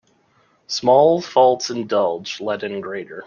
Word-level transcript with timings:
Small 0.65 1.21
faults 1.21 1.69
indulged 1.69 2.39
let 2.41 2.63
in 2.63 2.81
greater. 2.81 3.19